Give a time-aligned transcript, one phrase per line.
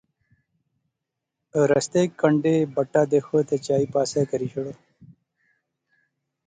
[1.71, 4.73] رستے اچ کنڈے بٹا دیخو تے چائی پاسے کری شوڑو